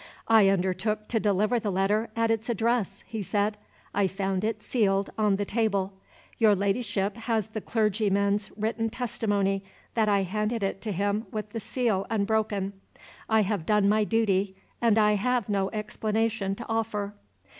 "I 0.27 0.49
undertook 0.49 1.07
to 1.09 1.19
deliver 1.19 1.59
the 1.59 1.71
letter 1.71 2.09
at 2.15 2.31
its 2.31 2.49
address," 2.49 3.03
he 3.05 3.21
said. 3.21 3.55
"I 3.93 4.07
found 4.07 4.43
it, 4.43 4.63
sealed, 4.63 5.11
on 5.15 5.35
the 5.35 5.45
table. 5.45 5.93
Your 6.39 6.55
Ladyship 6.55 7.15
has 7.17 7.45
the 7.49 7.61
clergyman's 7.61 8.49
written 8.57 8.89
testimony 8.89 9.63
that 9.93 10.09
I 10.09 10.23
handed 10.23 10.63
it 10.63 10.81
to 10.81 10.91
him 10.91 11.27
with 11.29 11.51
the 11.51 11.59
seal 11.59 12.07
unbroken. 12.09 12.73
I 13.29 13.41
have 13.43 13.63
done 13.67 13.87
my 13.87 14.03
duty; 14.03 14.55
and 14.81 14.97
I 14.97 15.11
have 15.11 15.49
no 15.49 15.69
explanation 15.69 16.55
to 16.55 16.65
offer." 16.67 17.13